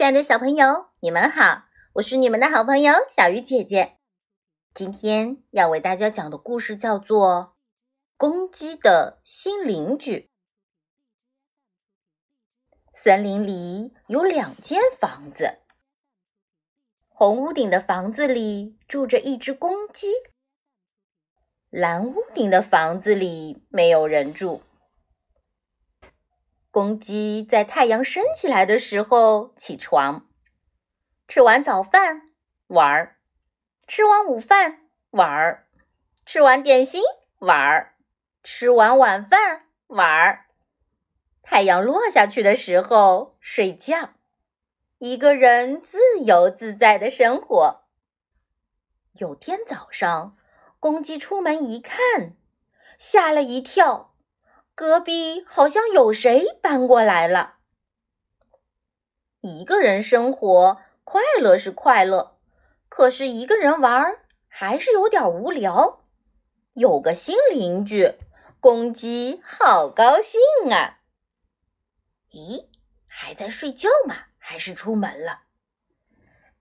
[0.00, 3.98] 亲爱的小朋友，你们好，我是你们的好朋友小鱼姐姐。
[4.72, 7.28] 今天要为大家讲的故事叫做
[8.16, 10.30] 《公鸡的新邻居》。
[12.94, 15.58] 森林里有两间房子，
[17.06, 20.06] 红屋顶的房子里住着一只公鸡，
[21.68, 24.62] 蓝屋顶的房子里没有人住。
[26.72, 30.28] 公鸡在太阳升起来的时候起床，
[31.26, 32.30] 吃完早饭
[32.68, 33.16] 玩儿，
[33.88, 35.66] 吃完午饭玩儿，
[36.24, 37.02] 吃完点心
[37.40, 37.96] 玩儿，
[38.44, 40.46] 吃完晚饭玩儿。
[41.42, 44.10] 太阳落下去的时候睡觉，
[44.98, 47.80] 一个人自由自在的生活。
[49.14, 50.36] 有天早上，
[50.78, 52.36] 公鸡出门一看，
[52.96, 54.09] 吓了一跳。
[54.80, 57.56] 隔壁好像有谁搬过来了。
[59.42, 62.38] 一个人生活快乐是快乐，
[62.88, 64.16] 可是一个人玩
[64.48, 66.06] 还是有点无聊。
[66.72, 68.14] 有个新邻居，
[68.58, 70.40] 公鸡好高兴
[70.72, 71.00] 啊！
[72.30, 72.64] 咦，
[73.06, 74.16] 还在睡觉吗？
[74.38, 75.40] 还是出门了？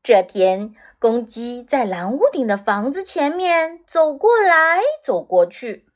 [0.04, 5.89] 这天，公鸡在蓝屋顶的房子前面走过来走过去。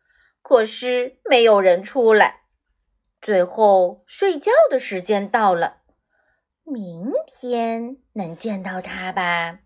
[0.43, 2.41] 可是没有人出来，
[3.21, 5.77] 最后睡觉的时间到了，
[6.65, 9.59] 明天能见到他吧？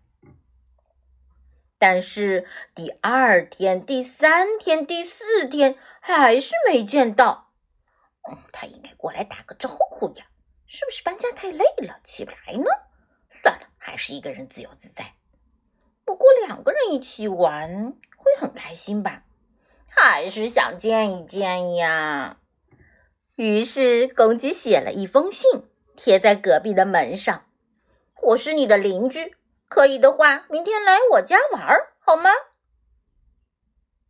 [1.80, 7.52] 但是第二天、第三天、第四天还是没见到。
[8.30, 10.26] 嗯，他应该过来打个招呼呀，
[10.66, 12.70] 是不是搬家太累了起不来呢？
[13.42, 15.14] 算了，还是一个人自由自在。
[16.04, 19.24] 不过两个人一起玩会很开心吧？
[20.10, 22.38] 还是想见一见呀。
[23.34, 25.64] 于是，公鸡写了一封信，
[25.96, 27.44] 贴在隔壁的门上。
[28.22, 29.36] 我是你的邻居，
[29.68, 32.30] 可以的话，明天来我家玩儿好吗？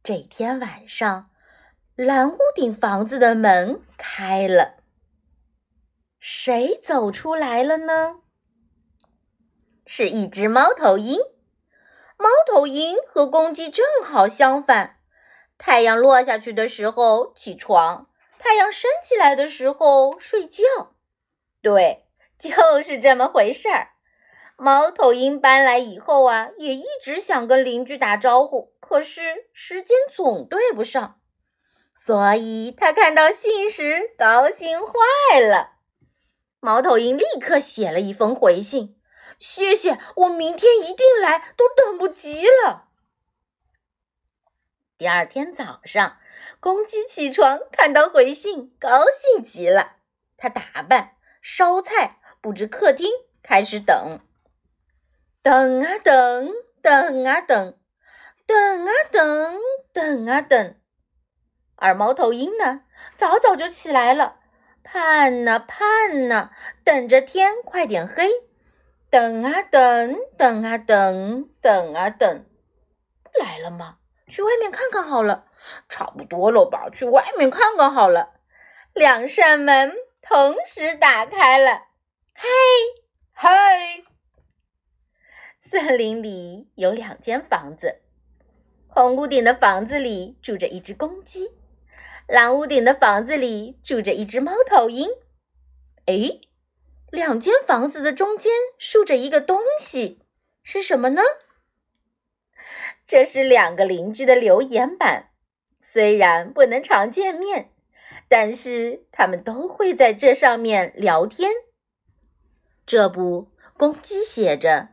[0.05, 1.31] 这天晚上，
[1.97, 4.77] 蓝屋顶房子的门开了，
[6.21, 8.21] 谁走出来了呢？
[9.85, 11.19] 是一只猫头鹰。
[12.17, 14.98] 猫头鹰和公鸡正好相反。
[15.59, 18.07] 太阳落下去的时候起床，
[18.39, 20.63] 太阳升起来的时候睡觉。
[21.61, 22.07] 对，
[22.39, 23.89] 就是这么回事儿。
[24.57, 31.21] 猫头鹰搬来以后啊，也一直想跟邻居打招呼，可是时间总对不上，
[32.07, 35.73] 所以他看到信时高兴坏了。
[36.61, 38.97] 猫头鹰立刻写了一封回信
[39.39, 42.87] ：“谢谢，我明天一定来，都等不及了。”
[44.99, 46.17] 第二天早上，
[46.59, 49.93] 公鸡起床，看到回信，高兴极了。
[50.37, 53.09] 他打扮、烧菜、布置客厅，
[53.41, 54.19] 开始等。
[55.41, 57.79] 等啊等，等啊等，
[58.45, 59.61] 等啊等，
[59.93, 60.75] 等啊等。
[61.77, 62.83] 而猫头鹰呢，
[63.17, 64.41] 早早就起来了，
[64.83, 66.51] 盼呐盼呐，
[66.83, 68.29] 等着天快点黑。
[69.11, 72.45] 等啊等，等啊等，等啊等，
[73.39, 73.99] 来了吗？
[74.29, 75.47] 去外面看看好了，
[75.89, 76.89] 差不多了吧？
[76.91, 78.35] 去外面看看好了。
[78.95, 81.83] 两扇门同时打开了，
[82.35, 82.49] 嘿，
[83.33, 84.05] 嘿！
[85.71, 88.01] 森林里有两间房子，
[88.89, 91.53] 红屋顶的房子里住着一只公鸡，
[92.27, 95.09] 蓝屋顶的房子里住着一只猫头鹰。
[96.07, 96.41] 哎，
[97.11, 100.23] 两间房子的中间竖着一个东西，
[100.63, 101.23] 是什么呢？
[103.09, 105.31] 这是两个邻居的留言板，
[105.81, 107.71] 虽然不能常见面，
[108.29, 111.51] 但是他们都会在这上面聊天。
[112.85, 113.49] 这不，
[113.79, 114.91] 公鸡写着：“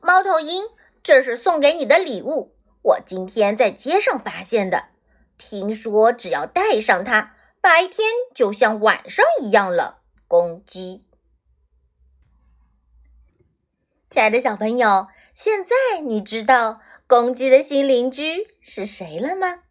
[0.00, 0.66] 猫头鹰，
[1.02, 4.90] 这是送给你的礼物，我今天在街上发现的。
[5.36, 11.08] 听说只要带上它，白天就像晚上一样了。”公鸡，
[14.08, 16.80] 亲爱的小朋友，现在你知道。
[17.06, 19.64] 公鸡的新邻居是谁了吗？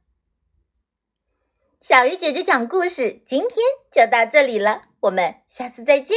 [1.82, 3.58] 小鱼姐姐讲故事，今天
[3.92, 6.16] 就到这里了，我们下次再见。